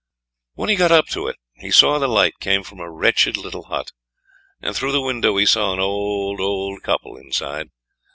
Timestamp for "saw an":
5.45-5.79